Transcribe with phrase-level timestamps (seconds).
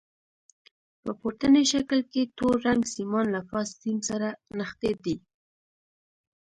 [1.03, 4.27] په پورتني شکل کې تور رنګ سیمان له فاز سیم سره
[4.57, 5.15] نښتي دي.